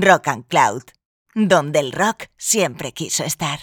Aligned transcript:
Rock 0.00 0.28
and 0.28 0.46
Cloud, 0.48 0.82
donde 1.34 1.78
el 1.78 1.92
rock 1.92 2.24
siempre 2.36 2.92
quiso 2.92 3.22
estar. 3.22 3.60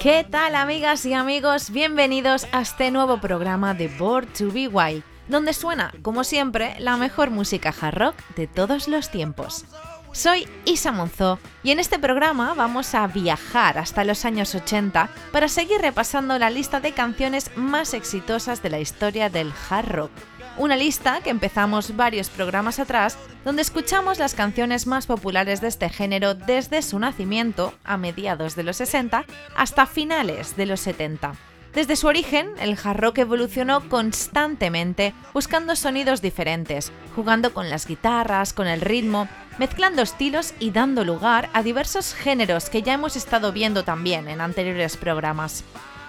¿Qué 0.00 0.26
tal 0.30 0.54
amigas 0.54 1.04
y 1.04 1.12
amigos? 1.12 1.70
Bienvenidos 1.70 2.46
a 2.52 2.62
este 2.62 2.90
nuevo 2.90 3.20
programa 3.20 3.74
de 3.74 3.88
Board 3.88 4.28
to 4.32 4.50
Be 4.50 4.66
Wild, 4.66 5.02
donde 5.28 5.52
suena, 5.52 5.92
como 6.00 6.24
siempre, 6.24 6.74
la 6.78 6.96
mejor 6.96 7.30
música 7.30 7.74
hard 7.78 7.98
rock 7.98 8.14
de 8.34 8.46
todos 8.46 8.88
los 8.88 9.10
tiempos. 9.10 9.66
Soy 10.12 10.48
Isa 10.64 10.90
Monzó 10.90 11.38
y 11.62 11.70
en 11.70 11.78
este 11.78 11.98
programa 11.98 12.54
vamos 12.54 12.94
a 12.94 13.06
viajar 13.06 13.78
hasta 13.78 14.02
los 14.02 14.24
años 14.24 14.54
80 14.54 15.08
para 15.30 15.48
seguir 15.48 15.80
repasando 15.80 16.36
la 16.38 16.50
lista 16.50 16.80
de 16.80 16.92
canciones 16.92 17.50
más 17.56 17.94
exitosas 17.94 18.60
de 18.60 18.70
la 18.70 18.80
historia 18.80 19.30
del 19.30 19.52
hard 19.68 19.88
rock. 19.88 20.10
Una 20.56 20.76
lista 20.76 21.20
que 21.22 21.30
empezamos 21.30 21.96
varios 21.96 22.28
programas 22.28 22.80
atrás, 22.80 23.16
donde 23.44 23.62
escuchamos 23.62 24.18
las 24.18 24.34
canciones 24.34 24.88
más 24.88 25.06
populares 25.06 25.60
de 25.60 25.68
este 25.68 25.88
género 25.88 26.34
desde 26.34 26.82
su 26.82 26.98
nacimiento, 26.98 27.72
a 27.84 27.96
mediados 27.96 28.56
de 28.56 28.64
los 28.64 28.76
60, 28.76 29.24
hasta 29.56 29.86
finales 29.86 30.56
de 30.56 30.66
los 30.66 30.80
70. 30.80 31.34
Desde 31.74 31.94
su 31.94 32.08
origen, 32.08 32.50
el 32.58 32.76
hard 32.82 32.98
rock 32.98 33.18
evolucionó 33.18 33.88
constantemente 33.88 35.14
buscando 35.32 35.76
sonidos 35.76 36.20
diferentes, 36.20 36.90
jugando 37.14 37.54
con 37.54 37.70
las 37.70 37.86
guitarras, 37.86 38.52
con 38.52 38.66
el 38.66 38.80
ritmo, 38.80 39.28
mezclando 39.56 40.02
estilos 40.02 40.52
y 40.58 40.72
dando 40.72 41.04
lugar 41.04 41.48
a 41.52 41.62
diversos 41.62 42.12
géneros 42.12 42.70
que 42.70 42.82
ya 42.82 42.94
hemos 42.94 43.14
estado 43.14 43.52
viendo 43.52 43.84
también 43.84 44.26
en 44.26 44.40
anteriores 44.40 44.96
programas. 44.96 45.62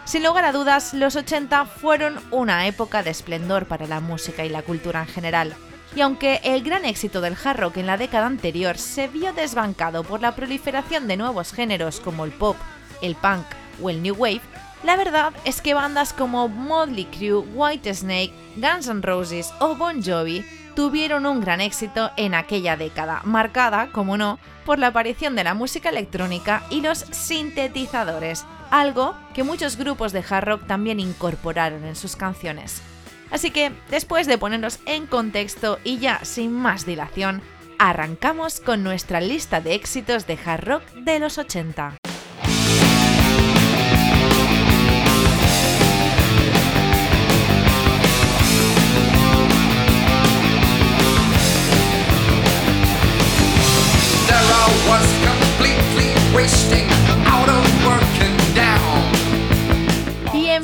Sin 0.06 0.24
lugar 0.24 0.46
a 0.46 0.52
dudas, 0.52 0.96
los 0.96 1.16
80 1.16 1.66
fueron 1.66 2.20
una 2.32 2.66
época 2.66 3.04
de 3.04 3.12
esplendor 3.12 3.68
para 3.68 3.86
la 3.86 4.00
música 4.00 4.44
y 4.44 4.50
la 4.50 4.64
cultura 4.64 5.02
en 5.02 5.08
general. 5.08 5.56
Y 5.96 6.02
aunque 6.02 6.42
el 6.44 6.64
gran 6.64 6.86
éxito 6.86 7.22
del 7.22 7.38
hard 7.42 7.60
rock 7.60 7.78
en 7.78 7.86
la 7.86 7.98
década 7.98 8.26
anterior 8.26 8.80
se 8.80 9.08
vio 9.08 9.32
desbancado 9.32 10.04
por 10.04 10.22
la 10.22 10.36
proliferación 10.36 11.08
de 11.08 11.18
nuevos 11.18 11.54
géneros 11.54 12.00
como 12.00 12.26
el 12.26 12.32
pop, 12.32 12.56
el 13.04 13.14
punk 13.14 13.46
o 13.80 13.92
el 13.92 14.02
new 14.02 14.16
wave, 14.16 14.42
la 14.84 14.96
verdad 14.96 15.34
es 15.46 15.62
que 15.62 15.74
bandas 15.74 16.14
como 16.14 16.48
Motley 16.48 17.06
Crue, 17.06 17.46
Whitesnake, 17.54 18.34
Guns 18.56 18.88
N' 18.88 19.02
Roses 19.02 19.54
o 19.60 19.76
Bon 19.76 20.04
Jovi 20.04 20.44
tuvieron 20.76 21.26
un 21.26 21.42
gran 21.42 21.62
éxito 21.62 22.12
en 22.18 22.34
aquella 22.34 22.78
década, 22.78 23.22
marcada, 23.24 23.92
como 23.92 24.18
no, 24.18 24.40
por 24.66 24.80
la 24.80 24.88
aparición 24.88 25.36
de 25.36 25.44
la 25.44 25.54
música 25.54 25.90
electrónica 25.90 26.64
y 26.70 26.82
los 26.82 27.00
sintetizadores, 27.12 28.46
algo 28.70 29.16
que 29.34 29.44
muchos 29.44 29.78
grupos 29.78 30.14
de 30.14 30.24
hard 30.28 30.46
rock 30.46 30.68
también 30.68 31.00
incorporaron 31.00 31.84
en 31.86 31.96
sus 31.96 32.16
canciones. 32.16 32.82
Así 33.30 33.52
que, 33.52 33.72
después 33.90 34.28
de 34.28 34.38
ponernos 34.38 34.80
en 34.86 35.08
contexto 35.08 35.80
y 35.84 36.00
ya 36.00 36.24
sin 36.24 36.52
más 36.54 36.86
dilación, 36.86 37.42
arrancamos 37.80 38.60
con 38.60 38.84
nuestra 38.84 39.22
lista 39.22 39.62
de 39.62 39.76
éxitos 39.76 40.28
de 40.28 40.38
hard 40.46 40.64
rock 40.64 40.84
de 40.94 41.20
los 41.20 41.38
80. 41.38 41.98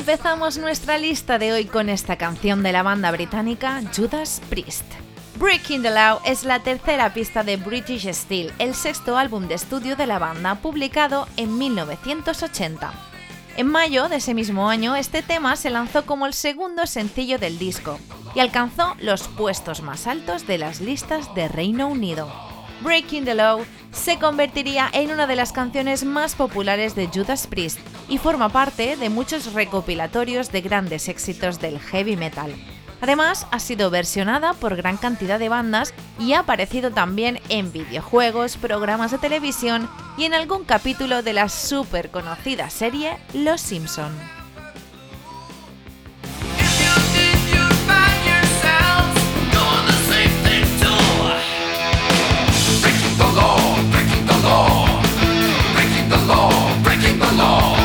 Empezamos 0.10 0.58
nuestra 0.58 0.98
lista 0.98 1.38
de 1.38 1.52
hoy 1.52 1.66
con 1.66 1.90
esta 1.90 2.16
canción 2.16 2.64
de 2.64 2.72
la 2.72 2.82
banda 2.82 3.12
británica 3.12 3.82
Judas 3.94 4.42
Priest. 4.50 4.86
Breaking 5.38 5.82
the 5.82 5.90
Law 5.90 6.22
es 6.23 6.45
la 6.45 6.64
tercera 6.64 7.14
pista 7.14 7.44
de 7.44 7.58
British 7.58 8.10
Steel, 8.14 8.54
el 8.58 8.73
sexto 8.73 9.17
álbum 9.17 9.50
de 9.50 9.56
estudio 9.56 9.98
de 9.98 10.08
la 10.08 10.17
banda 10.17 10.56
publicado 10.56 11.28
en 11.36 11.58
1980. 11.58 12.94
En 13.58 13.67
mayo 13.67 14.08
de 14.08 14.16
ese 14.16 14.34
mismo 14.34 14.70
año, 14.70 14.96
este 14.96 15.23
tema 15.23 15.58
se 15.58 15.70
lanzó 15.70 16.06
como 16.06 16.26
el 16.26 16.34
segundo 16.34 16.88
sencillo 16.88 17.38
del 17.38 17.60
disco 17.60 18.00
y 18.34 18.40
alcanzó 18.40 18.96
los 19.02 19.28
puestos 19.28 19.82
más 19.82 20.08
altos 20.08 20.48
de 20.48 20.58
las 20.58 20.80
listas 20.80 21.36
de 21.36 21.50
Reino 21.50 21.90
Unido. 21.90 22.47
Breaking 22.82 23.26
the 23.26 23.36
Law 23.36 23.65
se 23.92 24.20
convertiría 24.20 24.89
en 24.93 25.11
una 25.11 25.27
de 25.27 25.36
las 25.36 25.52
canciones 25.52 26.04
más 26.04 26.36
populares 26.36 26.95
de 26.95 27.08
Judas 27.08 27.48
Priest 27.48 27.80
y 28.08 28.17
forma 28.17 28.49
parte 28.49 28.95
de 28.95 29.10
muchos 29.10 29.54
recopilatorios 29.54 30.52
de 30.52 30.61
grandes 30.61 31.10
éxitos 31.10 31.60
del 31.60 31.80
heavy 31.80 32.16
metal. 32.16 32.54
Además, 33.02 33.48
ha 33.52 33.60
sido 33.60 33.89
versionada 33.89 34.54
por 34.54 34.76
gran 34.76 34.98
cantidad 34.98 35.39
de 35.39 35.49
bandas 35.49 35.93
y 36.20 36.33
ha 36.33 36.39
aparecido 36.39 36.92
también 36.92 37.39
en 37.49 37.71
videojuegos, 37.71 38.58
programas 38.58 39.11
de 39.11 39.20
televisión 39.20 39.89
y 40.17 40.26
en 40.26 40.33
algún 40.33 40.64
capítulo 40.64 41.21
de 41.21 41.33
la 41.33 41.49
súper 41.49 42.10
conocida 42.10 42.70
serie 42.70 43.17
Los 43.33 43.61
Simpson. 43.61 44.11
law, 53.37 53.75
breaking 53.92 54.25
the 54.25 54.37
law, 54.48 55.02
breaking 55.75 56.09
the 56.09 56.17
law, 56.25 56.83
breaking 56.83 57.20
the 57.20 57.31
law. 57.33 57.77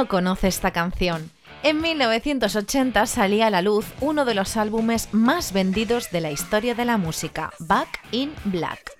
No 0.00 0.08
conoce 0.08 0.48
esta 0.48 0.70
canción? 0.70 1.30
En 1.62 1.82
1980 1.82 3.04
salía 3.04 3.48
a 3.48 3.50
la 3.50 3.60
luz 3.60 3.84
uno 4.00 4.24
de 4.24 4.32
los 4.32 4.56
álbumes 4.56 5.10
más 5.12 5.52
vendidos 5.52 6.10
de 6.10 6.22
la 6.22 6.30
historia 6.30 6.74
de 6.74 6.86
la 6.86 6.96
música, 6.96 7.52
Back 7.58 8.00
in 8.10 8.32
Black. 8.44 8.92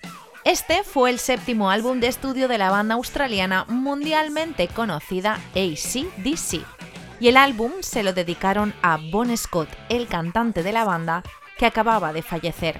Este 0.44 0.82
fue 0.82 1.08
el 1.08 1.18
séptimo 1.18 1.70
álbum 1.70 2.00
de 2.00 2.08
estudio 2.08 2.48
de 2.48 2.58
la 2.58 2.68
banda 2.68 2.96
australiana 2.96 3.64
mundialmente 3.66 4.68
conocida 4.68 5.38
ACDC. 5.54 6.66
y 7.18 7.28
el 7.28 7.38
álbum 7.38 7.72
se 7.80 8.02
lo 8.02 8.12
dedicaron 8.12 8.74
a 8.82 8.98
Bon 9.10 9.34
Scott, 9.34 9.70
el 9.88 10.06
cantante 10.06 10.62
de 10.62 10.72
la 10.72 10.84
banda, 10.84 11.22
que 11.56 11.64
acababa 11.64 12.12
de 12.12 12.20
fallecer. 12.20 12.78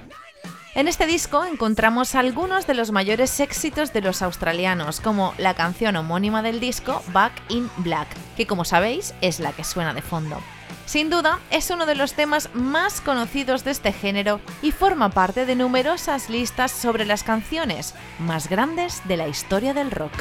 En 0.73 0.87
este 0.87 1.05
disco 1.05 1.43
encontramos 1.43 2.15
algunos 2.15 2.65
de 2.65 2.73
los 2.73 2.91
mayores 2.91 3.39
éxitos 3.41 3.91
de 3.91 4.01
los 4.01 4.21
australianos, 4.21 5.01
como 5.01 5.33
la 5.37 5.53
canción 5.53 5.97
homónima 5.97 6.41
del 6.41 6.61
disco 6.61 7.03
Back 7.11 7.33
in 7.49 7.69
Black, 7.77 8.07
que 8.37 8.47
como 8.47 8.63
sabéis 8.63 9.13
es 9.19 9.39
la 9.39 9.51
que 9.51 9.65
suena 9.65 9.93
de 9.93 10.01
fondo. 10.01 10.41
Sin 10.85 11.09
duda, 11.09 11.39
es 11.51 11.69
uno 11.69 11.85
de 11.85 11.95
los 11.95 12.13
temas 12.13 12.49
más 12.53 13.01
conocidos 13.01 13.63
de 13.63 13.71
este 13.71 13.91
género 13.91 14.39
y 14.61 14.71
forma 14.71 15.09
parte 15.09 15.45
de 15.45 15.55
numerosas 15.55 16.29
listas 16.29 16.71
sobre 16.71 17.05
las 17.05 17.23
canciones 17.23 17.93
más 18.19 18.49
grandes 18.49 19.01
de 19.07 19.17
la 19.17 19.27
historia 19.27 19.73
del 19.73 19.91
rock. 19.91 20.11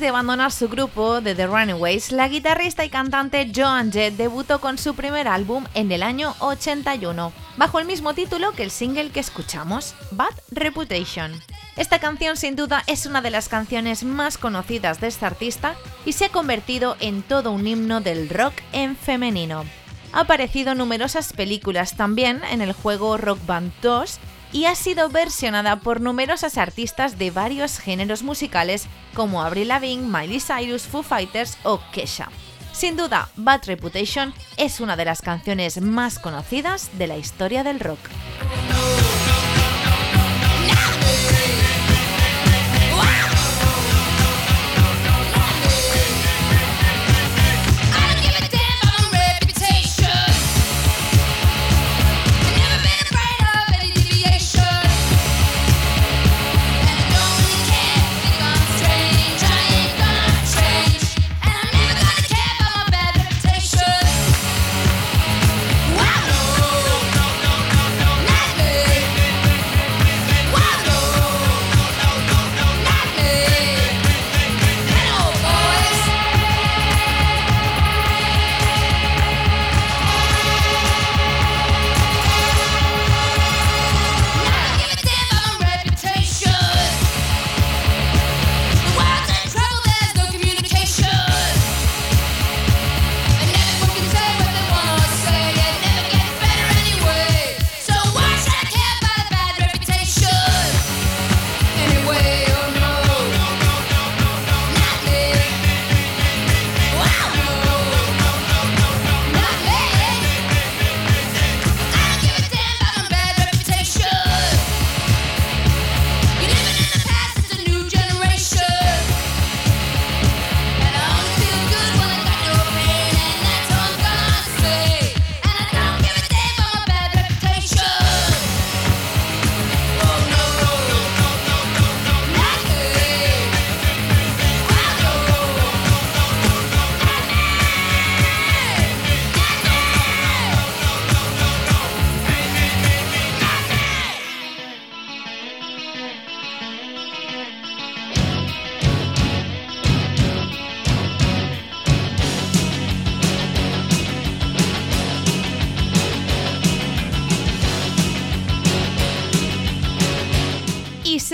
De 0.00 0.08
abandonar 0.08 0.52
su 0.52 0.68
grupo 0.68 1.22
de 1.22 1.34
The 1.34 1.46
Runaways, 1.46 2.12
la 2.12 2.28
guitarrista 2.28 2.84
y 2.84 2.90
cantante 2.90 3.50
Joan 3.54 3.90
Jett 3.90 4.14
debutó 4.16 4.60
con 4.60 4.76
su 4.76 4.94
primer 4.94 5.26
álbum 5.26 5.64
en 5.72 5.90
el 5.90 6.02
año 6.02 6.34
81, 6.40 7.32
bajo 7.56 7.78
el 7.78 7.86
mismo 7.86 8.12
título 8.12 8.52
que 8.52 8.62
el 8.62 8.70
single 8.70 9.08
que 9.08 9.20
escuchamos, 9.20 9.94
Bad 10.10 10.34
Reputation. 10.50 11.32
Esta 11.76 11.98
canción 11.98 12.36
sin 12.36 12.56
duda 12.56 12.82
es 12.86 13.06
una 13.06 13.22
de 13.22 13.30
las 13.30 13.48
canciones 13.48 14.04
más 14.04 14.36
conocidas 14.36 15.00
de 15.00 15.06
esta 15.06 15.28
artista 15.28 15.76
y 16.04 16.12
se 16.12 16.26
ha 16.26 16.30
convertido 16.30 16.96
en 17.00 17.22
todo 17.22 17.50
un 17.50 17.66
himno 17.66 18.02
del 18.02 18.28
rock 18.28 18.54
en 18.72 18.96
femenino. 18.96 19.64
Ha 20.12 20.20
aparecido 20.20 20.72
en 20.72 20.78
numerosas 20.78 21.32
películas 21.32 21.96
también 21.96 22.42
en 22.50 22.60
el 22.60 22.74
juego 22.74 23.16
Rock 23.16 23.38
Band 23.46 23.72
2 23.80 24.20
y 24.52 24.66
ha 24.66 24.74
sido 24.74 25.08
versionada 25.08 25.80
por 25.80 26.00
numerosas 26.00 26.58
artistas 26.58 27.18
de 27.18 27.30
varios 27.30 27.78
géneros 27.78 28.22
musicales 28.22 28.86
como 29.14 29.42
Avril 29.42 29.68
Lavigne, 29.68 30.06
Miley 30.06 30.40
Cyrus, 30.40 30.82
Foo 30.82 31.02
Fighters 31.02 31.58
o 31.62 31.80
Kesha. 31.92 32.28
Sin 32.72 32.96
duda, 32.96 33.30
Bad 33.36 33.64
Reputation 33.66 34.34
es 34.58 34.80
una 34.80 34.96
de 34.96 35.06
las 35.06 35.22
canciones 35.22 35.80
más 35.80 36.18
conocidas 36.18 36.90
de 36.98 37.06
la 37.06 37.16
historia 37.16 37.64
del 37.64 37.80
rock. 37.80 37.98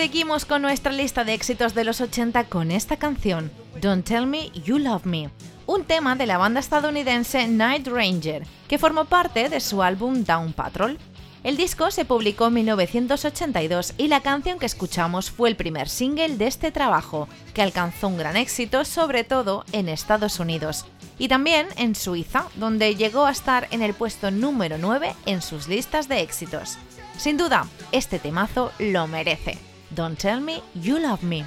Seguimos 0.02 0.46
con 0.46 0.62
nuestra 0.62 0.90
lista 0.90 1.22
de 1.22 1.32
éxitos 1.32 1.74
de 1.74 1.84
los 1.84 2.00
80 2.00 2.46
con 2.48 2.72
esta 2.72 2.96
canción, 2.96 3.52
Don't 3.80 4.04
Tell 4.04 4.26
Me 4.26 4.50
You 4.50 4.78
Love 4.78 5.06
Me, 5.06 5.30
un 5.64 5.84
tema 5.84 6.16
de 6.16 6.26
la 6.26 6.38
banda 6.38 6.58
estadounidense 6.58 7.46
Night 7.46 7.86
Ranger, 7.86 8.44
que 8.66 8.78
formó 8.78 9.04
parte 9.04 9.48
de 9.48 9.60
su 9.60 9.80
álbum 9.80 10.24
Down 10.24 10.54
Patrol. 10.54 10.98
El 11.44 11.56
disco 11.56 11.92
se 11.92 12.04
publicó 12.04 12.48
en 12.48 12.54
1982 12.54 13.94
y 13.96 14.08
la 14.08 14.22
canción 14.22 14.58
que 14.58 14.66
escuchamos 14.66 15.30
fue 15.30 15.48
el 15.48 15.54
primer 15.54 15.88
single 15.88 16.36
de 16.36 16.48
este 16.48 16.72
trabajo, 16.72 17.28
que 17.54 17.62
alcanzó 17.62 18.08
un 18.08 18.18
gran 18.18 18.36
éxito 18.36 18.84
sobre 18.84 19.22
todo 19.22 19.64
en 19.70 19.88
Estados 19.88 20.40
Unidos 20.40 20.84
y 21.16 21.28
también 21.28 21.68
en 21.76 21.94
Suiza, 21.94 22.46
donde 22.56 22.96
llegó 22.96 23.24
a 23.24 23.30
estar 23.30 23.68
en 23.70 23.82
el 23.82 23.94
puesto 23.94 24.32
número 24.32 24.78
9 24.78 25.14
en 25.26 25.42
sus 25.42 25.68
listas 25.68 26.08
de 26.08 26.22
éxitos. 26.22 26.76
Sin 27.16 27.36
duda, 27.36 27.68
este 27.92 28.18
temazo 28.18 28.72
lo 28.80 29.06
merece. 29.06 29.71
Don't 29.94 30.18
tell 30.18 30.40
me 30.40 30.62
you 30.74 30.98
love 30.98 31.22
me. 31.22 31.44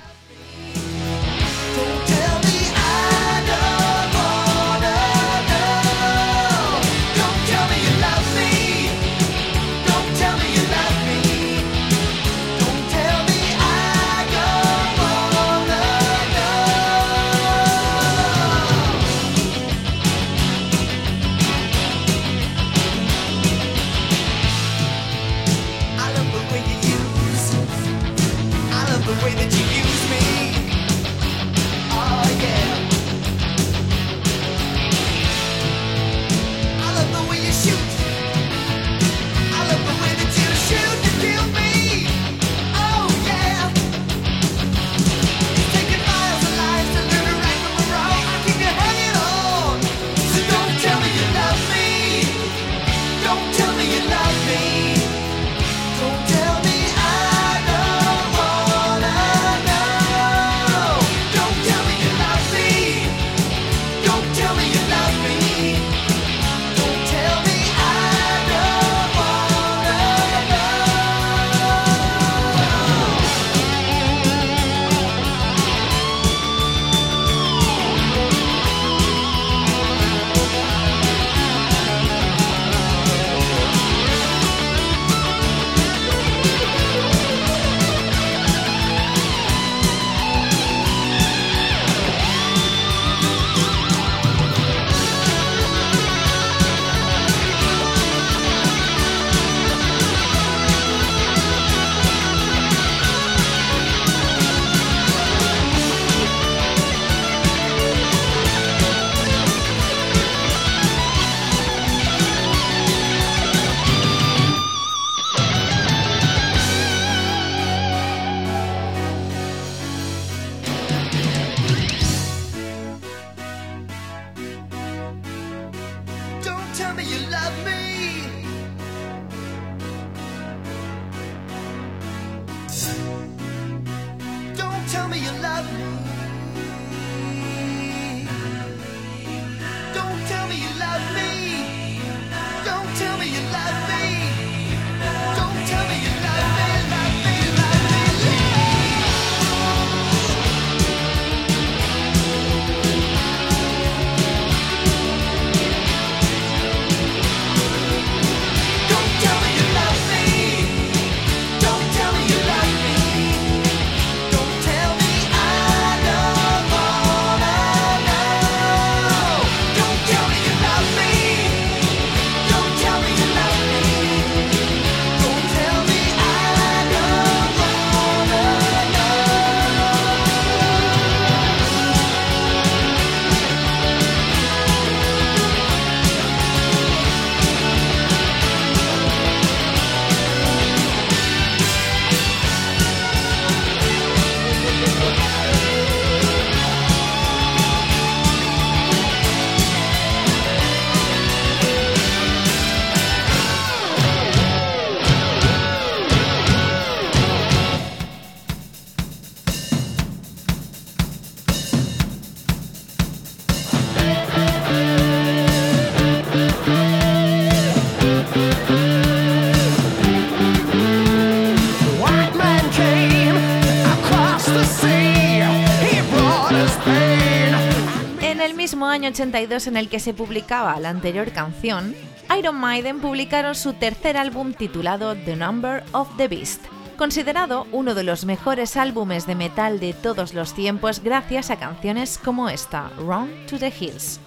82 229.16 229.68
en 229.68 229.78
el 229.78 229.88
que 229.88 230.02
se 230.02 230.14
publicaba 230.14 230.78
la 230.82 230.90
anterior 230.90 231.32
canción, 231.32 231.96
Iron 232.38 232.58
Maiden 232.58 233.00
publicaron 233.00 233.56
su 233.56 233.72
tercer 233.72 234.18
álbum 234.18 234.54
titulado 234.54 235.16
The 235.16 235.38
Number 235.38 235.86
of 235.94 236.10
the 236.18 236.28
Beast, 236.28 236.62
considerado 236.98 237.66
uno 237.72 237.96
de 237.96 238.04
los 238.04 238.26
mejores 238.26 238.76
álbumes 238.76 239.26
de 239.26 239.36
metal 239.36 239.80
de 239.80 239.94
todos 239.94 240.34
los 240.34 240.54
tiempos 240.54 241.02
gracias 241.02 241.50
a 241.50 241.56
canciones 241.56 242.18
como 242.18 242.50
esta, 242.50 242.90
Run 242.98 243.30
to 243.50 243.58
the 243.58 243.72
Hills. 243.80 244.20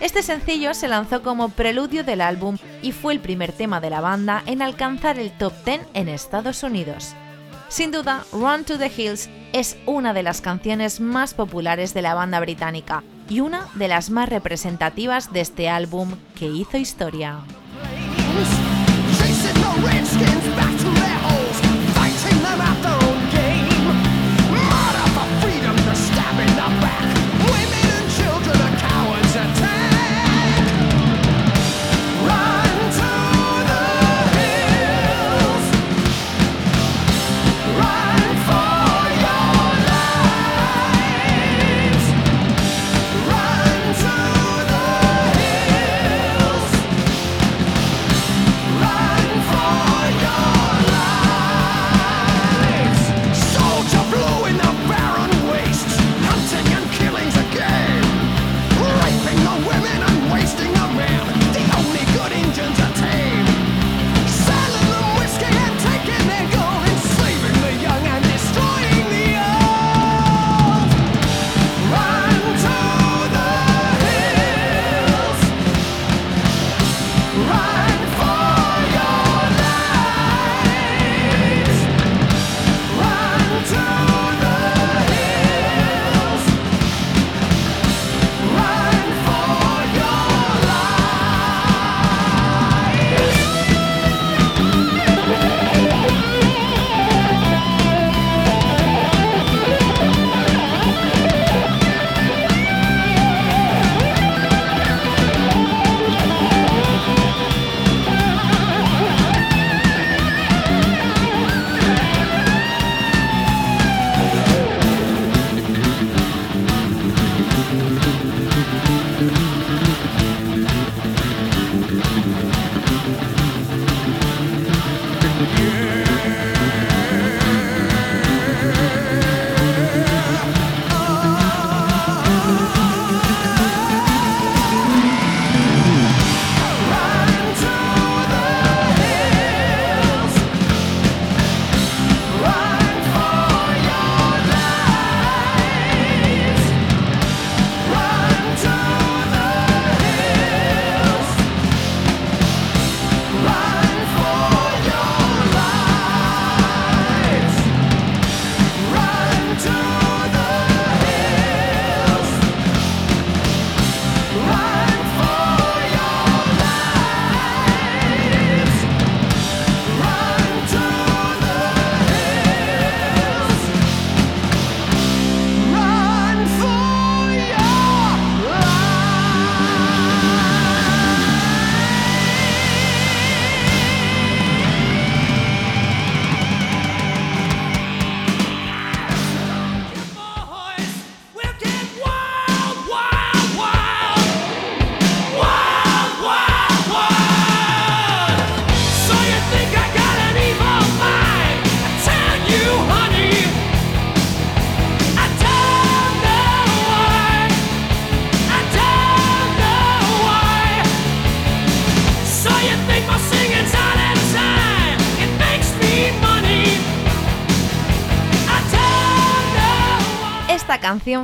Este 0.00 0.22
sencillo 0.22 0.72
se 0.72 0.88
lanzó 0.88 1.22
como 1.22 1.50
preludio 1.50 2.02
del 2.02 2.22
álbum 2.22 2.56
y 2.80 2.92
fue 2.92 3.12
el 3.12 3.20
primer 3.20 3.52
tema 3.52 3.82
de 3.82 3.90
la 3.90 4.00
banda 4.00 4.42
en 4.46 4.62
alcanzar 4.62 5.18
el 5.18 5.36
top 5.36 5.52
10 5.66 5.82
en 5.92 6.08
Estados 6.08 6.62
Unidos. 6.62 7.12
Sin 7.68 7.90
duda, 7.90 8.24
Run 8.32 8.64
to 8.64 8.78
the 8.78 8.90
Hills 8.90 9.28
es 9.52 9.76
una 9.84 10.14
de 10.14 10.22
las 10.22 10.40
canciones 10.40 10.98
más 10.98 11.34
populares 11.34 11.92
de 11.92 12.00
la 12.00 12.14
banda 12.14 12.40
británica 12.40 13.04
y 13.30 13.40
una 13.40 13.68
de 13.76 13.88
las 13.88 14.10
más 14.10 14.28
representativas 14.28 15.32
de 15.32 15.40
este 15.40 15.70
álbum 15.70 16.10
que 16.34 16.46
hizo 16.46 16.76
historia. 16.76 17.38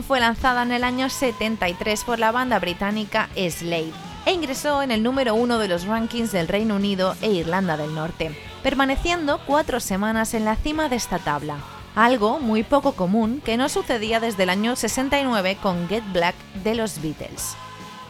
Fue 0.02 0.20
lanzada 0.20 0.62
en 0.62 0.72
el 0.72 0.84
año 0.84 1.08
73 1.08 2.04
por 2.04 2.18
la 2.18 2.32
banda 2.32 2.58
británica 2.58 3.28
Slade 3.34 3.92
e 4.26 4.32
ingresó 4.32 4.82
en 4.82 4.90
el 4.90 5.02
número 5.02 5.34
uno 5.34 5.58
de 5.58 5.68
los 5.68 5.84
rankings 5.84 6.32
del 6.32 6.48
Reino 6.48 6.76
Unido 6.76 7.14
e 7.22 7.30
Irlanda 7.30 7.76
del 7.76 7.94
Norte, 7.94 8.36
permaneciendo 8.62 9.40
cuatro 9.46 9.80
semanas 9.80 10.34
en 10.34 10.44
la 10.44 10.56
cima 10.56 10.88
de 10.88 10.96
esta 10.96 11.18
tabla, 11.18 11.58
algo 11.94 12.40
muy 12.40 12.64
poco 12.64 12.92
común 12.92 13.40
que 13.44 13.56
no 13.56 13.68
sucedía 13.68 14.20
desde 14.20 14.42
el 14.42 14.50
año 14.50 14.76
69 14.76 15.58
con 15.62 15.88
Get 15.88 16.04
Black 16.12 16.34
de 16.64 16.74
los 16.74 17.00
Beatles. 17.00 17.56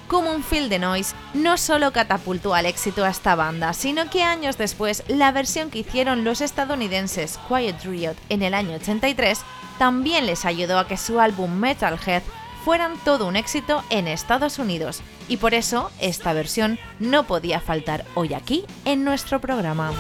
Common 0.08 0.42
Field 0.42 0.70
the 0.70 0.78
Noise 0.78 1.14
no 1.34 1.56
solo 1.56 1.92
catapultó 1.92 2.54
al 2.54 2.66
éxito 2.66 3.04
a 3.04 3.10
esta 3.10 3.34
banda, 3.34 3.72
sino 3.72 4.08
que 4.10 4.22
años 4.22 4.56
después 4.58 5.02
la 5.08 5.32
versión 5.32 5.70
que 5.70 5.80
hicieron 5.80 6.24
los 6.24 6.40
estadounidenses 6.40 7.38
Quiet 7.48 7.82
Riot 7.84 8.16
en 8.28 8.42
el 8.42 8.54
año 8.54 8.76
83 8.76 9.40
también 9.78 10.26
les 10.26 10.44
ayudó 10.44 10.78
a 10.78 10.86
que 10.86 10.96
su 10.96 11.20
álbum 11.20 11.52
Metalhead 11.52 12.22
fueran 12.64 12.98
todo 13.04 13.26
un 13.26 13.36
éxito 13.36 13.84
en 13.90 14.08
Estados 14.08 14.58
Unidos, 14.58 15.00
y 15.28 15.36
por 15.36 15.54
eso 15.54 15.90
esta 16.00 16.32
versión 16.32 16.80
no 16.98 17.24
podía 17.24 17.60
faltar 17.60 18.04
hoy 18.14 18.34
aquí 18.34 18.64
en 18.84 19.04
nuestro 19.04 19.40
programa. 19.40 19.92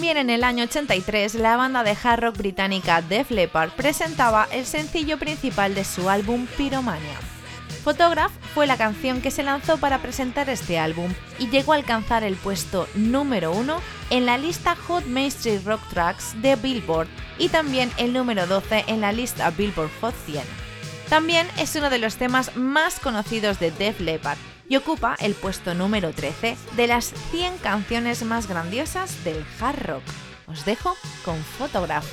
En 0.00 0.30
el 0.30 0.42
año 0.42 0.64
83, 0.64 1.36
la 1.36 1.56
banda 1.56 1.84
de 1.84 1.96
hard 2.02 2.20
rock 2.20 2.38
británica 2.38 3.02
Def 3.02 3.30
Leppard 3.30 3.70
presentaba 3.70 4.48
el 4.50 4.66
sencillo 4.66 5.18
principal 5.18 5.74
de 5.74 5.84
su 5.84 6.10
álbum 6.10 6.46
Pyromania. 6.56 7.18
Photograph 7.84 8.32
fue 8.54 8.66
la 8.66 8.76
canción 8.76 9.20
que 9.20 9.30
se 9.30 9.42
lanzó 9.42 9.78
para 9.78 10.02
presentar 10.02 10.50
este 10.50 10.78
álbum 10.78 11.12
y 11.38 11.48
llegó 11.48 11.72
a 11.72 11.76
alcanzar 11.76 12.24
el 12.24 12.36
puesto 12.36 12.88
número 12.94 13.52
uno 13.52 13.80
en 14.10 14.26
la 14.26 14.38
lista 14.38 14.74
Hot 14.74 15.04
Mainstream 15.06 15.62
Rock 15.64 15.80
Tracks 15.90 16.40
de 16.42 16.56
Billboard 16.56 17.08
y 17.38 17.48
también 17.48 17.90
el 17.96 18.12
número 18.12 18.46
12 18.46 18.84
en 18.88 19.00
la 19.00 19.12
lista 19.12 19.50
Billboard 19.50 19.90
Hot 20.00 20.14
100. 20.26 20.42
También 21.08 21.46
es 21.58 21.76
uno 21.76 21.90
de 21.90 21.98
los 21.98 22.16
temas 22.16 22.56
más 22.56 22.98
conocidos 22.98 23.60
de 23.60 23.70
Def 23.70 24.00
Leppard 24.00 24.38
y 24.72 24.76
ocupa 24.76 25.16
el 25.20 25.34
puesto 25.34 25.74
número 25.74 26.14
13 26.14 26.56
de 26.76 26.86
las 26.86 27.12
100 27.30 27.58
canciones 27.58 28.24
más 28.24 28.48
grandiosas 28.48 29.22
del 29.22 29.44
hard 29.60 29.86
rock. 29.86 30.02
Os 30.46 30.64
dejo 30.64 30.96
con 31.26 31.36
Photograph. 31.58 32.06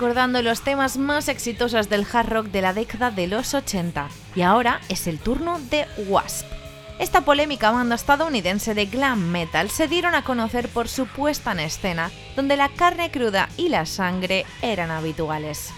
Recordando 0.00 0.40
los 0.40 0.62
temas 0.62 0.96
más 0.96 1.28
exitosos 1.28 1.90
del 1.90 2.06
hard 2.10 2.30
rock 2.30 2.46
de 2.46 2.62
la 2.62 2.72
década 2.72 3.10
de 3.10 3.26
los 3.26 3.52
80. 3.52 4.08
Y 4.34 4.40
ahora 4.40 4.80
es 4.88 5.06
el 5.06 5.18
turno 5.18 5.60
de 5.70 5.84
Wasp. 6.08 6.46
Esta 6.98 7.20
polémica 7.20 7.70
banda 7.70 7.96
estadounidense 7.96 8.72
de 8.72 8.86
glam 8.86 9.28
metal 9.28 9.68
se 9.68 9.88
dieron 9.88 10.14
a 10.14 10.24
conocer 10.24 10.70
por 10.70 10.88
su 10.88 11.06
puesta 11.06 11.52
en 11.52 11.60
escena, 11.60 12.10
donde 12.34 12.56
la 12.56 12.70
carne 12.70 13.10
cruda 13.10 13.50
y 13.58 13.68
la 13.68 13.84
sangre 13.84 14.46
eran 14.62 14.90
habituales. 14.90 15.68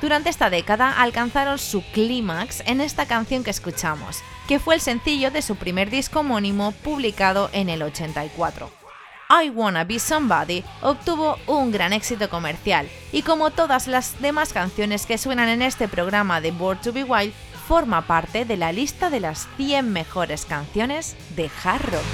Durante 0.00 0.30
esta 0.30 0.48
década 0.48 0.98
alcanzaron 0.98 1.58
su 1.58 1.82
clímax 1.92 2.62
en 2.64 2.80
esta 2.80 3.04
canción 3.04 3.44
que 3.44 3.50
escuchamos, 3.50 4.22
que 4.48 4.58
fue 4.58 4.76
el 4.76 4.80
sencillo 4.80 5.30
de 5.30 5.42
su 5.42 5.56
primer 5.56 5.90
disco 5.90 6.20
homónimo 6.20 6.72
publicado 6.72 7.50
en 7.52 7.68
el 7.68 7.82
84. 7.82 8.85
I 9.28 9.50
Wanna 9.50 9.84
Be 9.84 9.98
Somebody 9.98 10.62
obtuvo 10.82 11.38
un 11.46 11.72
gran 11.72 11.92
éxito 11.92 12.30
comercial 12.30 12.88
y 13.12 13.22
como 13.22 13.50
todas 13.50 13.88
las 13.88 14.20
demás 14.20 14.52
canciones 14.52 15.06
que 15.06 15.18
suenan 15.18 15.48
en 15.48 15.62
este 15.62 15.88
programa 15.88 16.40
de 16.40 16.52
Born 16.52 16.80
to 16.80 16.92
Be 16.92 17.04
Wild, 17.04 17.32
forma 17.66 18.06
parte 18.06 18.44
de 18.44 18.56
la 18.56 18.72
lista 18.72 19.10
de 19.10 19.20
las 19.20 19.48
100 19.56 19.92
mejores 19.92 20.46
canciones 20.46 21.16
de 21.34 21.50
hard 21.64 21.82
rock. 21.90 22.04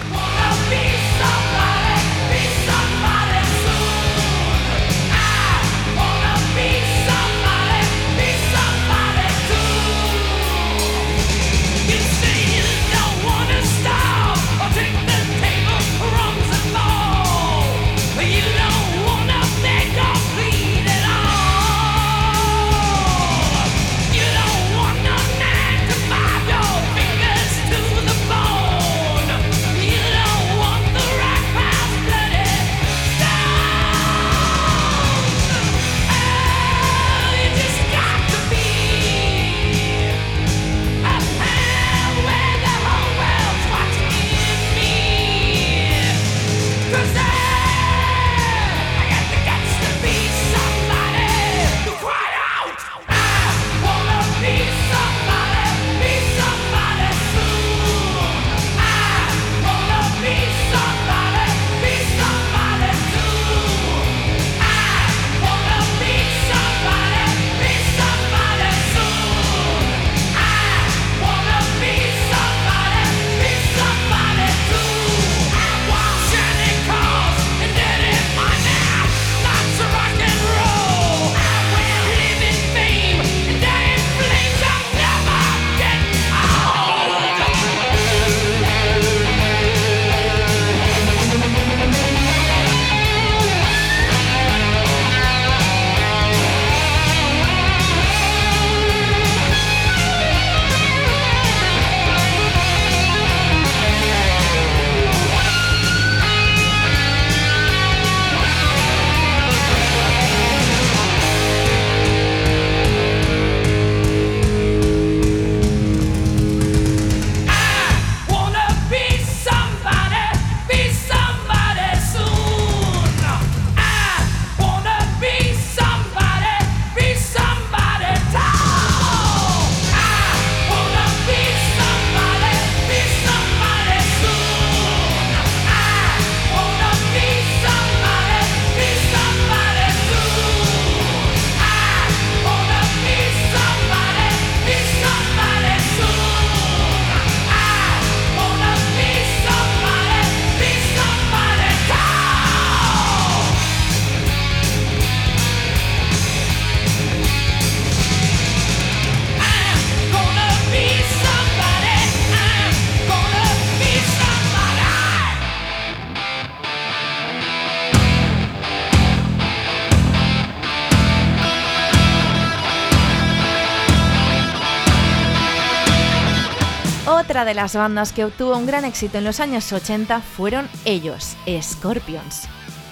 Otra 177.32 177.46
de 177.46 177.54
las 177.54 177.74
bandas 177.74 178.12
que 178.12 178.26
obtuvo 178.26 178.58
un 178.58 178.66
gran 178.66 178.84
éxito 178.84 179.16
en 179.16 179.24
los 179.24 179.40
años 179.40 179.72
80 179.72 180.20
fueron 180.20 180.68
ellos, 180.84 181.34
Scorpions. 181.62 182.42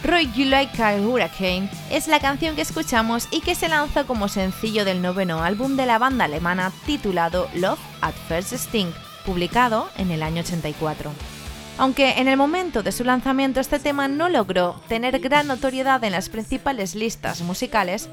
Roy 0.02 0.32
You 0.32 0.46
Like 0.46 0.82
a 0.82 0.94
Hurricane 0.94 1.68
es 1.90 2.08
la 2.08 2.20
canción 2.20 2.56
que 2.56 2.62
escuchamos 2.62 3.28
y 3.30 3.42
que 3.42 3.54
se 3.54 3.68
lanzó 3.68 4.06
como 4.06 4.28
sencillo 4.28 4.86
del 4.86 5.02
noveno 5.02 5.44
álbum 5.44 5.76
de 5.76 5.84
la 5.84 5.98
banda 5.98 6.24
alemana 6.24 6.72
titulado 6.86 7.50
Love 7.54 7.78
at 8.00 8.14
First 8.28 8.54
Sting, 8.54 8.90
publicado 9.26 9.90
en 9.98 10.10
el 10.10 10.22
año 10.22 10.40
84. 10.40 11.12
Aunque 11.76 12.12
en 12.12 12.26
el 12.26 12.38
momento 12.38 12.82
de 12.82 12.92
su 12.92 13.04
lanzamiento 13.04 13.60
este 13.60 13.78
tema 13.78 14.08
no 14.08 14.30
logró 14.30 14.80
tener 14.88 15.18
gran 15.18 15.48
notoriedad 15.48 16.02
en 16.04 16.12
las 16.12 16.30
principales 16.30 16.94
listas 16.94 17.42
musicales, 17.42 18.08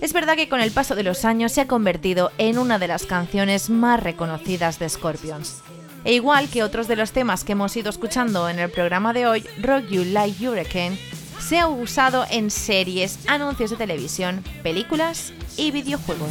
es 0.00 0.12
verdad 0.12 0.36
que 0.36 0.48
con 0.48 0.60
el 0.60 0.70
paso 0.70 0.94
de 0.94 1.02
los 1.02 1.24
años 1.24 1.50
se 1.50 1.60
ha 1.60 1.66
convertido 1.66 2.30
en 2.38 2.58
una 2.58 2.78
de 2.78 2.86
las 2.86 3.04
canciones 3.04 3.68
más 3.68 4.00
reconocidas 4.00 4.78
de 4.78 4.88
Scorpions. 4.88 5.61
E 6.04 6.14
igual 6.14 6.48
que 6.48 6.62
otros 6.62 6.88
de 6.88 6.96
los 6.96 7.12
temas 7.12 7.44
que 7.44 7.52
hemos 7.52 7.76
ido 7.76 7.90
escuchando 7.90 8.48
en 8.48 8.58
el 8.58 8.70
programa 8.70 9.12
de 9.12 9.26
hoy, 9.26 9.44
Rock 9.60 9.88
You 9.88 10.04
Like 10.04 10.48
Hurricane 10.48 10.98
se 11.38 11.58
ha 11.58 11.66
usado 11.66 12.24
en 12.30 12.50
series, 12.50 13.18
anuncios 13.26 13.70
de 13.70 13.76
televisión, 13.76 14.42
películas 14.62 15.32
y 15.56 15.70
videojuegos. 15.70 16.30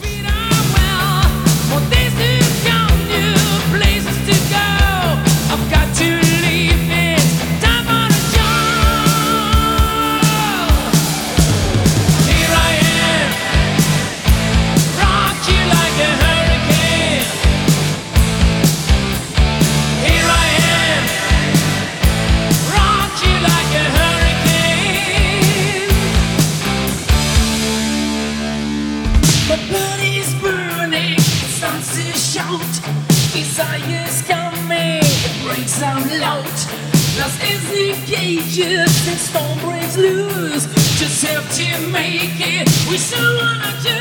Just 38.52 39.06
that 39.06 39.18
storm 39.18 39.60
breaks 39.60 39.96
loose. 39.96 40.66
Just 41.00 41.24
help 41.24 41.48
to 41.56 41.88
make 41.88 42.36
it. 42.36 42.68
We 42.90 42.98
still 42.98 43.38
wanna 43.38 43.72
do. 43.82 44.01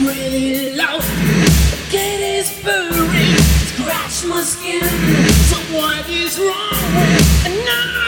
really. 0.00 0.76
Get 1.90 2.20
is 2.20 2.50
scratch 3.76 4.24
my 4.26 4.42
skin. 4.42 4.82
So 4.82 5.56
what 5.76 6.08
is 6.10 6.38
wrong 6.38 6.82
with? 6.96 7.46
And 7.46 7.68
I 7.68 8.05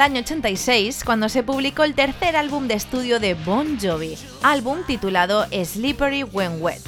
el 0.00 0.04
año 0.04 0.20
86 0.22 1.04
cuando 1.04 1.28
se 1.28 1.42
publicó 1.42 1.84
el 1.84 1.94
tercer 1.94 2.34
álbum 2.34 2.68
de 2.68 2.72
estudio 2.72 3.20
de 3.20 3.34
Bon 3.34 3.78
Jovi, 3.78 4.16
álbum 4.42 4.78
titulado 4.86 5.46
Slippery 5.52 6.22
When 6.22 6.62
Wet, 6.62 6.80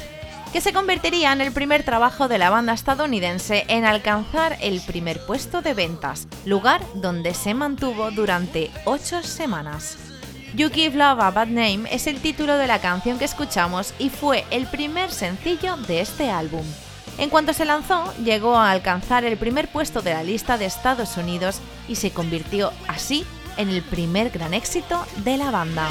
que 0.51 0.63
se 0.63 0.73
convertiría 0.73 1.31
en 1.35 1.43
el 1.43 1.53
primer 1.53 1.83
trabajo 1.83 2.27
de 2.27 2.39
la 2.39 2.49
banda 2.49 2.73
estadounidense 2.73 3.67
en 3.69 3.85
alcanzar 3.85 4.57
el 4.63 4.81
primer 4.81 5.21
puesto 5.27 5.61
de 5.61 5.75
ventas, 5.75 6.27
lugar 6.47 6.81
donde 6.95 7.35
se 7.35 7.53
mantuvo 7.53 8.11
durante 8.13 8.71
8 8.87 9.23
semanas. 9.23 9.99
You 10.55 10.71
Give 10.71 10.97
Love 10.97 11.21
a 11.21 11.31
Bad 11.33 11.49
Name 11.49 11.83
es 11.91 12.07
el 12.07 12.19
título 12.19 12.57
de 12.57 12.67
la 12.67 12.81
canción 12.81 13.19
que 13.19 13.27
escuchamos 13.27 13.93
y 13.99 14.09
fue 14.09 14.47
el 14.51 14.67
primer 14.67 15.11
sencillo 15.11 15.77
de 15.77 16.01
este 16.01 16.31
álbum. 16.31 16.65
En 17.19 17.29
cuanto 17.29 17.53
se 17.53 17.67
lanzó, 17.67 18.11
llegó 18.25 18.57
a 18.57 18.71
alcanzar 18.71 19.27
el 19.27 19.37
primer 19.37 19.69
puesto 19.69 20.01
de 20.01 20.15
la 20.15 20.23
lista 20.23 20.57
de 20.57 20.65
Estados 20.65 21.19
Unidos 21.19 21.61
y 21.89 21.97
se 21.97 22.11
convirtió 22.11 22.73
así 22.89 23.25
en 23.57 23.69
el 23.69 23.83
primer 23.83 24.31
gran 24.31 24.55
éxito 24.55 25.05
de 25.25 25.37
la 25.37 25.51
banda. 25.51 25.89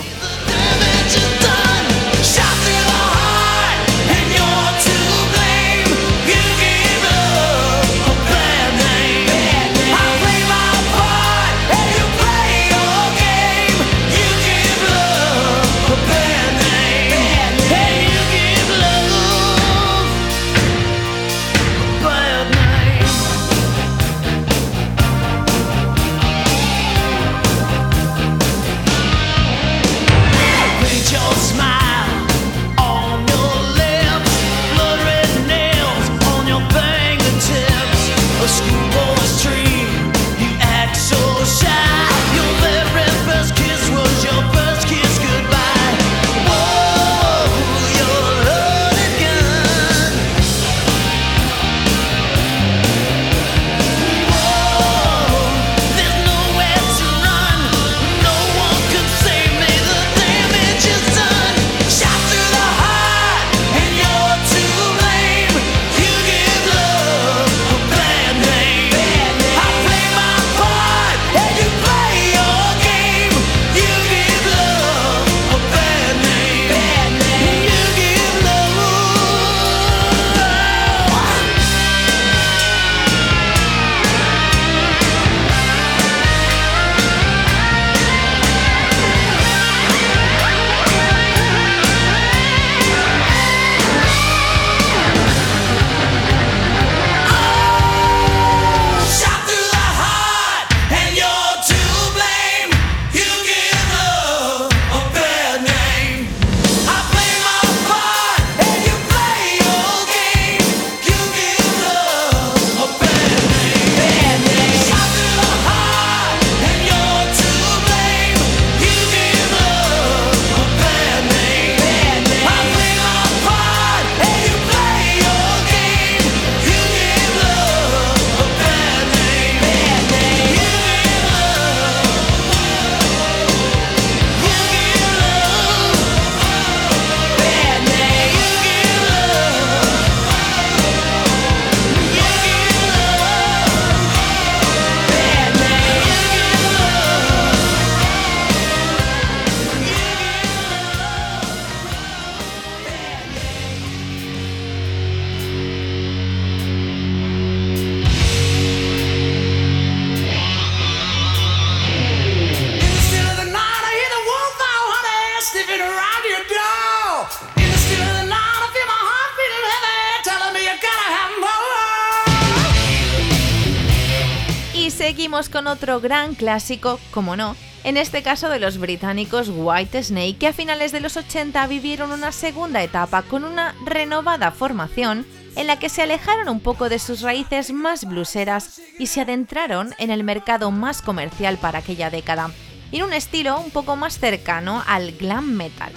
Otro 175.71 175.99
gran 175.99 176.35
clásico, 176.35 176.99
como 177.11 177.35
no, 177.35 177.55
en 177.83 177.97
este 177.97 178.21
caso 178.21 178.49
de 178.49 178.59
los 178.59 178.77
británicos 178.77 179.49
White 179.51 180.03
Snake, 180.03 180.37
que 180.37 180.47
a 180.47 180.53
finales 180.53 180.91
de 180.91 180.99
los 180.99 181.17
80 181.17 181.65
vivieron 181.67 182.11
una 182.11 182.31
segunda 182.31 182.83
etapa 182.83 183.23
con 183.23 183.43
una 183.43 183.73
renovada 183.85 184.51
formación 184.51 185.25
en 185.55 185.67
la 185.67 185.79
que 185.79 185.89
se 185.89 186.01
alejaron 186.01 186.47
un 186.47 186.59
poco 186.59 186.89
de 186.89 186.99
sus 186.99 187.21
raíces 187.21 187.73
más 187.73 188.05
bluseras 188.05 188.81
y 188.99 189.07
se 189.07 189.21
adentraron 189.21 189.95
en 189.97 190.11
el 190.11 190.23
mercado 190.23 190.71
más 190.71 191.01
comercial 191.01 191.57
para 191.57 191.79
aquella 191.79 192.09
década, 192.09 192.51
en 192.91 193.03
un 193.03 193.13
estilo 193.13 193.59
un 193.59 193.71
poco 193.71 193.95
más 193.95 194.19
cercano 194.19 194.83
al 194.87 195.13
glam 195.13 195.51
metal. 195.53 195.91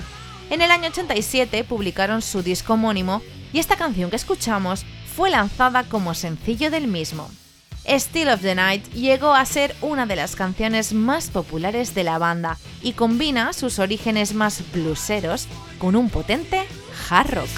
En 0.51 0.62
el 0.62 0.70
año 0.70 0.89
87 0.89 1.64
publicaron 1.64 2.22
su 2.22 2.43
disco 2.43 2.75
homónimo 2.75 3.22
y 3.53 3.59
esta 3.59 3.77
canción 3.77 4.11
que 4.11 4.16
escuchamos 4.16 4.85
fue 5.14 5.31
lanzada 5.31 5.85
como 5.85 6.14
sencillo 6.14 6.70
del 6.70 6.89
mismo. 6.89 7.31
Still 7.87 8.28
of 8.28 8.41
the 8.41 8.55
Night 8.55 8.85
llegó 8.93 9.35
a 9.35 9.45
ser 9.45 9.74
una 9.82 10.07
de 10.07 10.16
las 10.16 10.37
canciones 10.37 10.93
más 10.93 11.30
populares 11.30 11.95
de 11.95 12.05
la 12.05 12.18
banda 12.18 12.59
y 12.82 12.93
combina 12.93 13.53
sus 13.53 13.78
orígenes 13.78 14.35
más 14.35 14.62
blueseros 14.72 15.47
con 15.78 15.95
un 15.97 16.09
potente 16.09 16.66
hard 17.11 17.35
rock. 17.35 17.49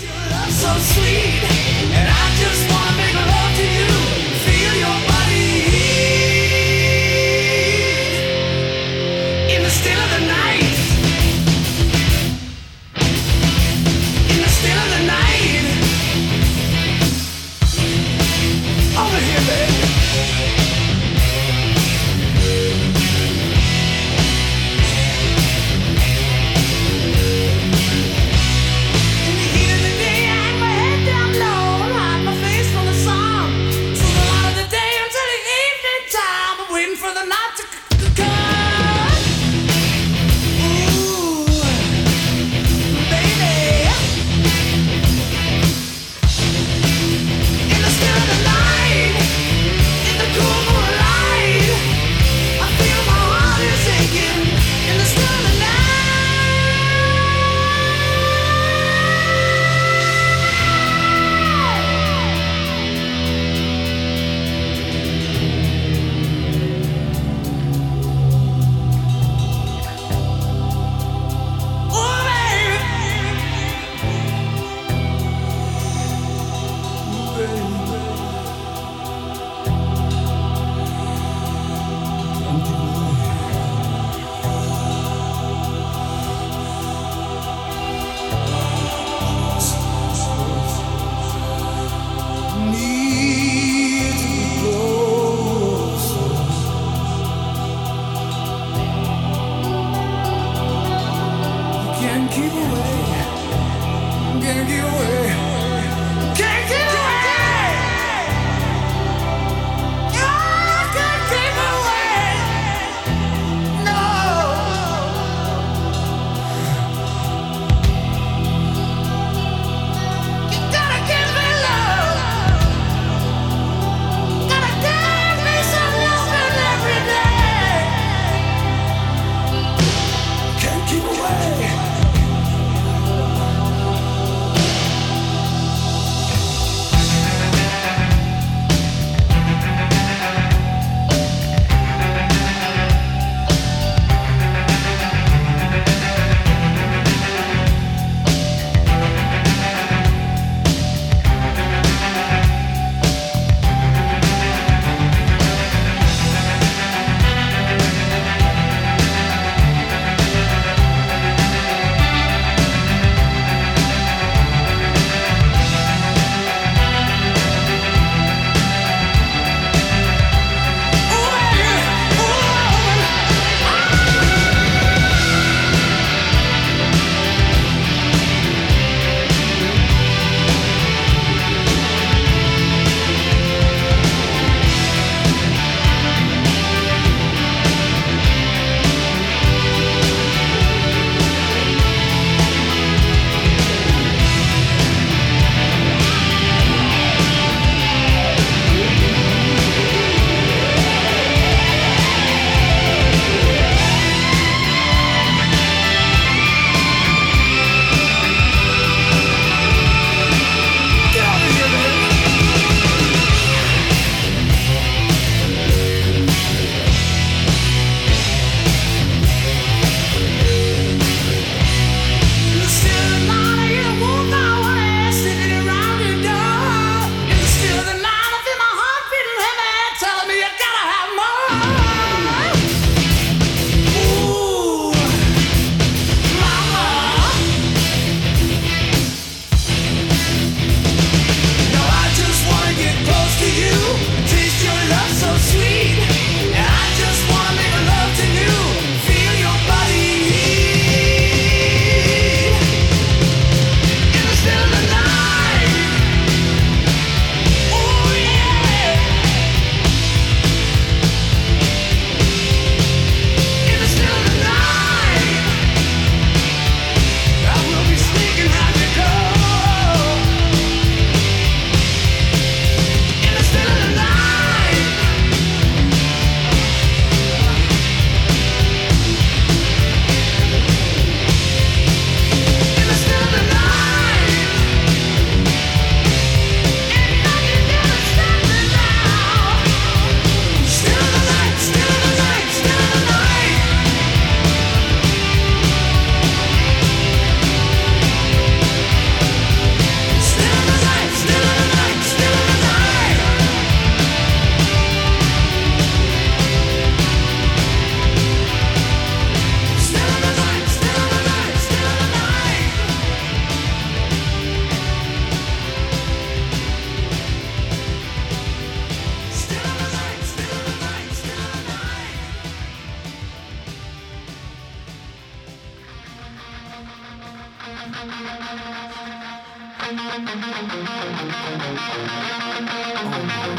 Yeah. 333.28 333.56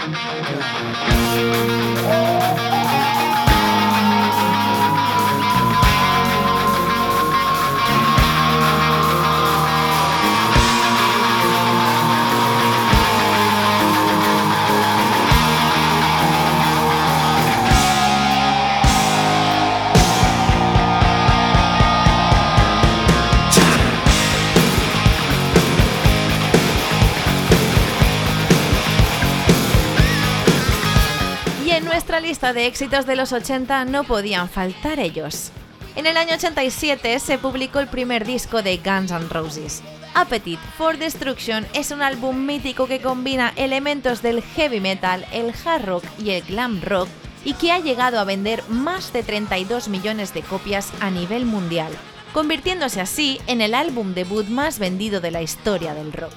De 32.54 32.68
éxitos 32.68 33.06
de 33.06 33.16
los 33.16 33.34
80 33.34 33.86
no 33.86 34.04
podían 34.04 34.50
faltar 34.50 35.00
ellos. 35.00 35.52
En 35.95 36.06
el 36.06 36.18
año 36.18 36.36
87 36.36 37.20
se 37.20 37.38
publicó 37.38 37.80
el 37.80 37.88
primer 37.88 38.26
disco 38.26 38.62
de 38.62 38.78
Guns 38.78 39.12
N' 39.12 39.30
Roses. 39.30 39.82
Appetite 40.14 40.62
for 40.78 40.98
Destruction 40.98 41.66
es 41.74 41.91
un 41.91 42.02
álbum 42.02 42.45
mítico 42.45 42.88
que 42.88 43.02
combina 43.02 43.54
elementos 43.56 44.22
del 44.22 44.41
heavy 44.41 44.80
metal, 44.80 45.26
el 45.32 45.54
hard 45.66 45.86
rock 45.86 46.04
y 46.20 46.32
el 46.32 46.43
glam 46.43 46.82
rock 46.82 47.10
y 47.43 47.54
que 47.54 47.72
ha 47.72 47.80
llegado 47.80 48.20
a 48.20 48.24
vender 48.24 48.64
más 48.70 49.14
de 49.14 49.24
32 49.24 49.89
millones 49.89 50.34
de 50.34 50.41
copias 50.41 50.91
a 51.00 51.10
nivel 51.10 51.45
mundial, 51.45 51.91
convirtiéndose 52.34 53.02
así 53.02 53.39
en 53.48 53.62
el 53.62 53.74
álbum 53.74 54.14
debut 54.14 54.48
más 54.48 54.80
vendido 54.80 55.22
de 55.22 55.32
la 55.32 55.41
historia 55.41 55.93
del 55.93 56.14
rock. 56.14 56.34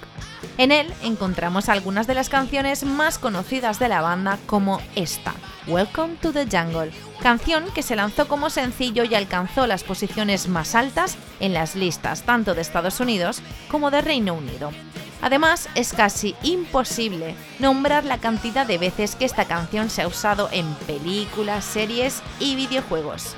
En 0.57 0.73
él 0.73 0.93
encontramos 1.03 1.69
algunas 1.69 2.07
de 2.07 2.15
las 2.15 2.29
canciones 2.29 2.85
más 2.85 3.19
conocidas 3.19 3.79
de 3.79 3.89
la 3.89 4.03
banda 4.03 4.39
como 4.47 4.81
esta, 4.95 5.35
Welcome 5.71 6.16
to 6.16 6.33
the 6.33 6.47
Jungle, 6.47 6.91
canción 7.23 7.66
que 7.73 7.85
se 7.85 7.95
lanzó 7.95 8.27
como 8.27 8.51
sencillo 8.51 9.05
y 9.05 9.14
alcanzó 9.14 9.68
las 9.68 9.85
posiciones 9.85 10.49
más 10.49 10.75
altas 10.75 11.16
en 11.39 11.55
las 11.55 11.77
listas 11.77 12.23
tanto 12.23 12.57
de 12.57 12.61
Estados 12.61 12.99
Unidos 12.99 13.41
como 13.71 13.93
de 13.93 14.01
Reino 14.01 14.35
Unido. 14.35 14.73
Además, 15.23 15.68
es 15.77 15.93
casi 15.93 16.35
imposible 16.43 17.37
nombrar 17.61 18.05
la 18.05 18.18
cantidad 18.18 18.66
de 18.66 18.79
veces 18.79 19.14
que 19.14 19.25
esta 19.25 19.45
canción 19.45 19.91
se 19.91 20.03
ha 20.03 20.09
usado 20.09 20.49
en 20.51 20.66
películas, 20.89 21.64
series 21.64 22.21
y 22.41 22.57
videojuegos. 22.57 23.37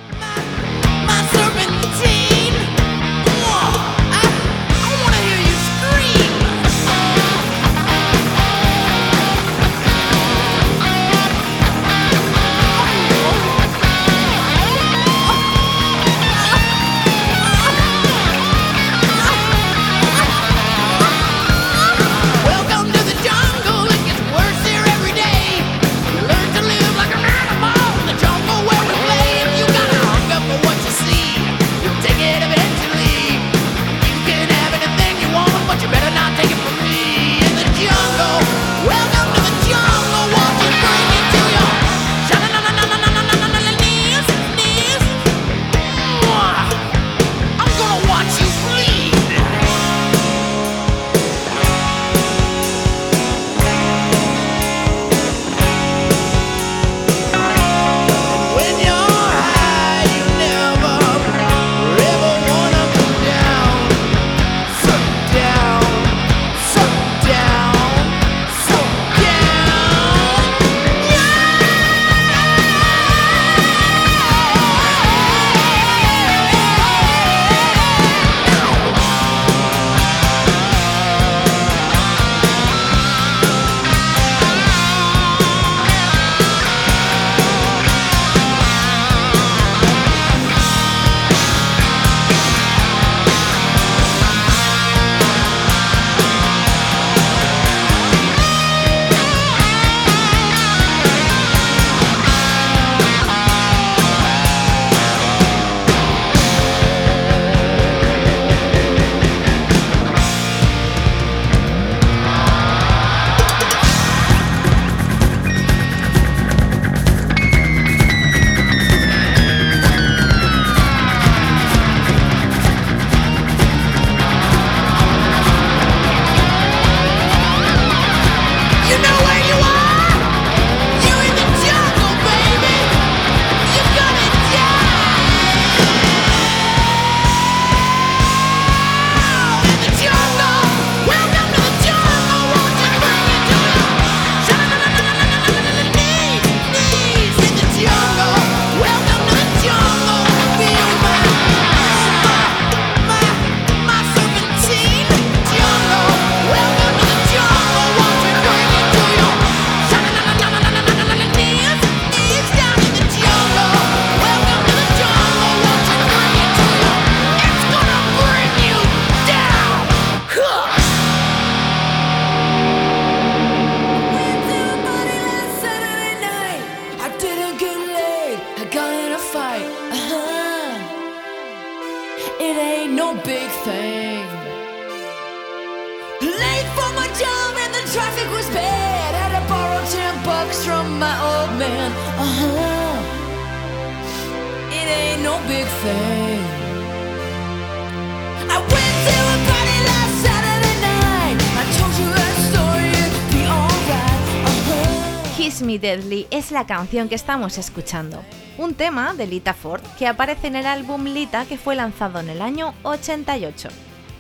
La 206.63 206.69
canción 206.69 207.09
que 207.09 207.17
estamos 207.17 207.59
escuchando, 207.59 208.23
un 208.57 208.75
tema 208.75 209.15
de 209.15 209.27
Lita 209.27 209.53
Ford 209.53 209.83
que 209.99 210.07
aparece 210.07 210.47
en 210.47 210.55
el 210.55 210.67
álbum 210.67 211.07
Lita 211.07 211.45
que 211.45 211.59
fue 211.59 211.75
lanzado 211.75 212.21
en 212.21 212.31
el 212.31 212.41
año 212.41 212.73
88. 212.85 213.69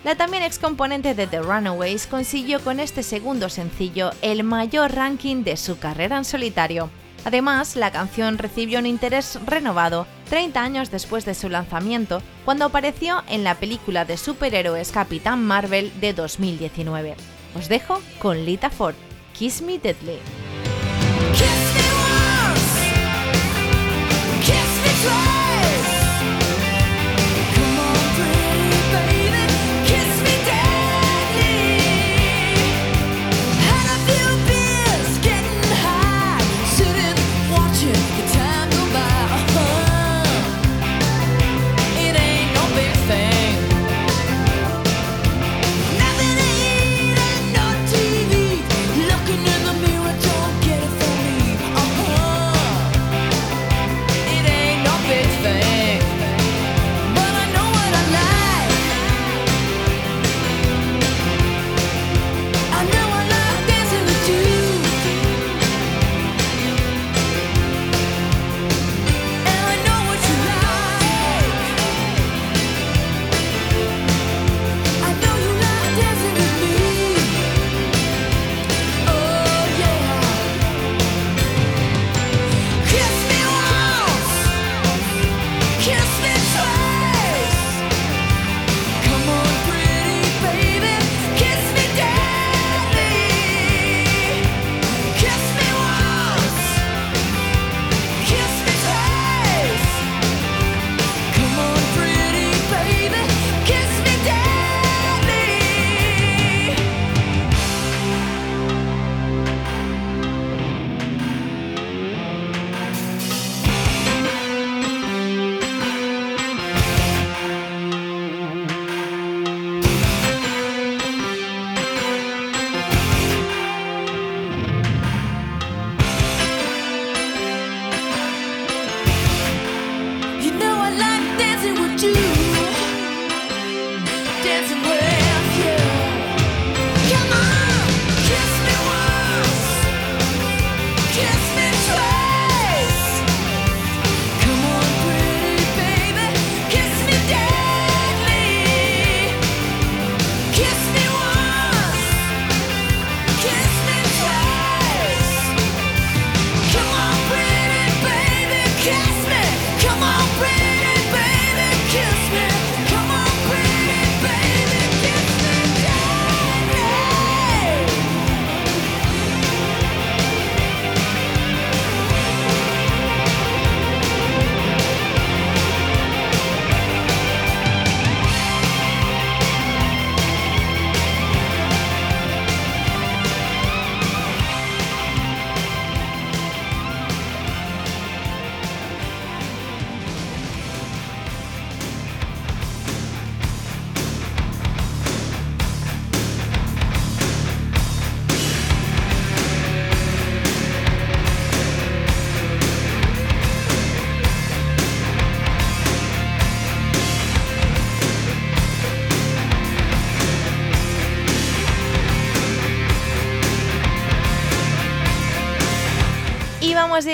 La 0.02 0.16
también 0.16 0.42
ex 0.42 0.58
componente 0.58 1.14
de 1.14 1.28
The 1.28 1.40
Runaways 1.40 2.08
consiguió 2.08 2.58
con 2.58 2.80
este 2.80 3.04
segundo 3.04 3.48
sencillo 3.48 4.10
el 4.22 4.42
mayor 4.42 4.92
ranking 4.92 5.44
de 5.44 5.56
su 5.56 5.78
carrera 5.78 6.16
en 6.18 6.24
solitario. 6.24 6.90
Además, 7.24 7.76
la 7.76 7.92
canción 7.92 8.38
recibió 8.38 8.80
un 8.80 8.86
interés 8.86 9.38
renovado 9.46 10.08
30 10.28 10.60
años 10.60 10.90
después 10.90 11.24
de 11.24 11.36
su 11.36 11.48
lanzamiento, 11.48 12.22
cuando 12.44 12.64
apareció 12.64 13.22
en 13.28 13.44
la 13.44 13.54
película 13.54 14.04
de 14.04 14.16
superhéroes 14.16 14.90
Capitán 14.90 15.44
Marvel 15.44 15.92
de 16.00 16.12
2019. 16.12 17.14
Os 17.56 17.68
dejo 17.68 18.00
con 18.18 18.44
Lita 18.44 18.68
Ford, 18.68 18.96
Kiss 19.32 19.62
Me 19.62 19.78
Deadly. 19.78 20.18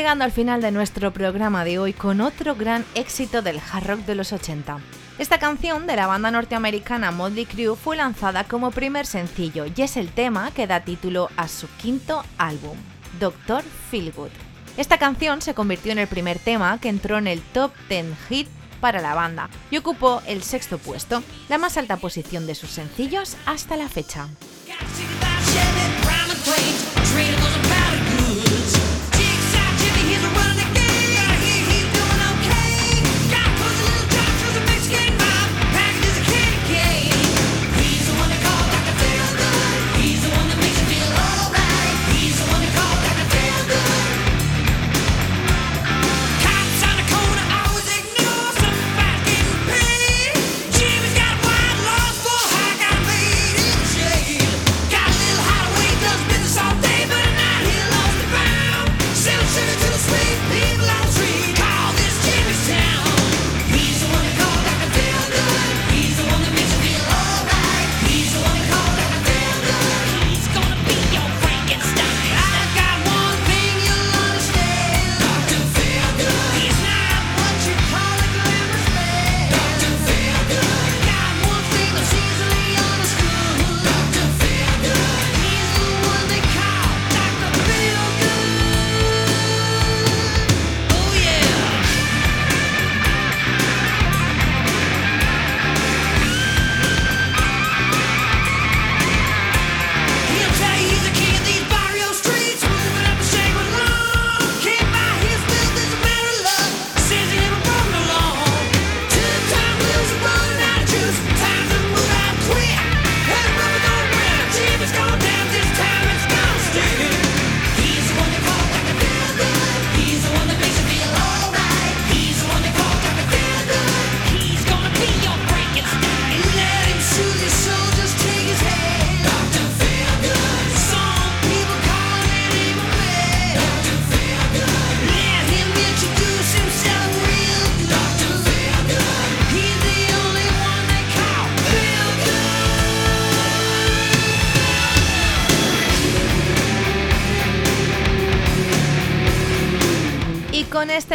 Llegando 0.08 0.24
al 0.24 0.32
final 0.32 0.62
de 0.62 0.70
nuestro 0.70 1.12
programa 1.12 1.66
de 1.66 1.78
hoy 1.78 1.92
con 1.92 2.22
otro 2.22 2.54
gran 2.54 2.82
éxito 2.94 3.42
del 3.42 3.60
hard 3.60 3.88
rock 3.88 4.00
de 4.06 4.14
los 4.14 4.32
80. 4.32 4.78
Esta 5.18 5.38
canción 5.38 5.86
de 5.86 5.96
la 5.96 6.06
banda 6.06 6.30
norteamericana 6.30 7.10
Motley 7.10 7.44
Crue 7.44 7.76
fue 7.76 7.94
lanzada 7.94 8.44
como 8.44 8.70
primer 8.70 9.04
sencillo 9.04 9.66
y 9.66 9.82
es 9.82 9.98
el 9.98 10.08
tema 10.08 10.50
que 10.52 10.66
da 10.66 10.80
título 10.80 11.28
a 11.36 11.46
su 11.46 11.68
quinto 11.76 12.24
álbum, 12.38 12.78
Doctor 13.20 13.62
Feelgood. 13.90 14.30
Esta 14.78 14.96
canción 14.96 15.42
se 15.42 15.52
convirtió 15.52 15.92
en 15.92 15.98
el 15.98 16.08
primer 16.08 16.38
tema 16.38 16.80
que 16.80 16.88
entró 16.88 17.18
en 17.18 17.26
el 17.26 17.42
top 17.42 17.72
10 17.90 18.06
hit 18.30 18.48
para 18.80 19.02
la 19.02 19.14
banda 19.14 19.50
y 19.70 19.76
ocupó 19.76 20.22
el 20.26 20.42
sexto 20.42 20.78
puesto, 20.78 21.22
la 21.50 21.58
más 21.58 21.76
alta 21.76 21.98
posición 21.98 22.46
de 22.46 22.54
sus 22.54 22.70
sencillos 22.70 23.36
hasta 23.44 23.76
la 23.76 23.90
fecha. 23.90 24.26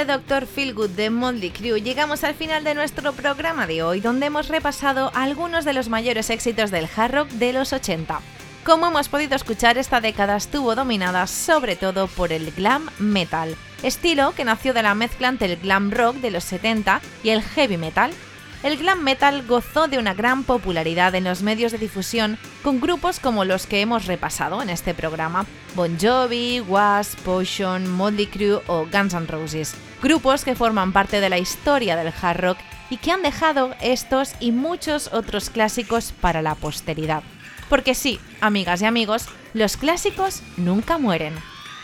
Este 0.03 0.11
Doctor 0.11 0.47
Feelgood 0.47 0.89
de 0.89 1.09
Motley 1.09 1.49
Crue 1.49 1.81
llegamos 1.81 2.25
al 2.25 2.35
final 2.35 2.65
de 2.65 2.75
nuestro 2.75 3.13
programa 3.13 3.67
de 3.67 3.83
hoy, 3.83 4.01
donde 4.01 4.25
hemos 4.25 4.49
repasado 4.49 5.11
algunos 5.15 5.63
de 5.63 5.71
los 5.71 5.87
mayores 5.87 6.29
éxitos 6.29 6.71
del 6.71 6.89
hard 6.93 7.13
rock 7.13 7.29
de 7.29 7.53
los 7.53 7.71
80. 7.71 8.19
Como 8.65 8.87
hemos 8.87 9.07
podido 9.07 9.37
escuchar, 9.37 9.77
esta 9.77 10.01
década 10.01 10.35
estuvo 10.35 10.75
dominada 10.75 11.25
sobre 11.25 11.77
todo 11.77 12.07
por 12.07 12.33
el 12.33 12.51
glam 12.51 12.89
metal, 12.99 13.55
estilo 13.81 14.33
que 14.33 14.43
nació 14.43 14.73
de 14.73 14.83
la 14.83 14.93
mezcla 14.93 15.29
entre 15.29 15.53
el 15.53 15.57
glam 15.57 15.89
rock 15.89 16.17
de 16.17 16.31
los 16.31 16.43
70 16.43 16.99
y 17.23 17.29
el 17.29 17.41
heavy 17.41 17.77
metal, 17.77 18.11
el 18.63 18.77
glam 18.77 19.03
metal 19.03 19.45
gozó 19.47 19.87
de 19.87 19.99
una 19.99 20.13
gran 20.13 20.43
popularidad 20.43 21.15
en 21.15 21.23
los 21.23 21.43
medios 21.43 21.71
de 21.71 21.77
difusión 21.77 22.37
con 22.61 22.81
grupos 22.81 23.21
como 23.21 23.45
los 23.45 23.67
que 23.67 23.79
hemos 23.79 24.05
repasado 24.05 24.61
en 24.61 24.69
este 24.69 24.93
programa, 24.93 25.45
Bon 25.75 25.97
Jovi, 25.97 26.59
Wasp, 26.59 27.19
Potion, 27.19 27.89
Motley 27.89 28.27
Crue 28.27 28.61
o 28.67 28.85
Guns 28.91 29.13
N' 29.13 29.27
Roses, 29.27 29.75
grupos 30.03 30.43
que 30.43 30.53
forman 30.53 30.91
parte 30.91 31.21
de 31.21 31.29
la 31.29 31.39
historia 31.39 31.95
del 31.95 32.13
hard 32.21 32.39
rock 32.39 32.57
y 32.89 32.97
que 32.97 33.11
han 33.11 33.23
dejado 33.23 33.73
estos 33.81 34.33
y 34.39 34.51
muchos 34.51 35.09
otros 35.13 35.49
clásicos 35.49 36.13
para 36.19 36.41
la 36.41 36.55
posteridad. 36.55 37.23
Porque 37.69 37.95
sí, 37.95 38.19
amigas 38.41 38.81
y 38.81 38.85
amigos, 38.85 39.25
los 39.53 39.77
clásicos 39.77 40.43
nunca 40.57 40.97
mueren. 40.97 41.33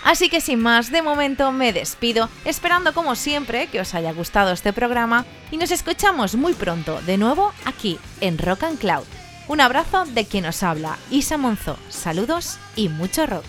Así 0.03 0.29
que 0.29 0.41
sin 0.41 0.59
más, 0.59 0.91
de 0.91 1.01
momento 1.01 1.51
me 1.51 1.73
despido, 1.73 2.29
esperando 2.45 2.93
como 2.93 3.15
siempre 3.15 3.67
que 3.67 3.79
os 3.79 3.95
haya 3.95 4.11
gustado 4.11 4.51
este 4.51 4.73
programa 4.73 5.25
y 5.49 5.57
nos 5.57 5.71
escuchamos 5.71 6.35
muy 6.35 6.53
pronto 6.53 7.01
de 7.01 7.17
nuevo 7.17 7.53
aquí 7.65 7.97
en 8.21 8.37
Rock 8.37 8.63
and 8.63 8.79
Cloud. 8.79 9.05
Un 9.47 9.61
abrazo 9.61 10.05
de 10.05 10.25
quien 10.25 10.45
os 10.45 10.61
habla, 10.61 10.97
Isa 11.09 11.37
Monzo. 11.37 11.77
Saludos 11.89 12.59
y 12.75 12.89
mucho 12.89 13.25
rock. 13.25 13.45